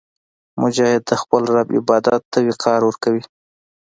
[0.61, 3.23] مجاهد د خپل رب عبادت ته وقار ورکوي.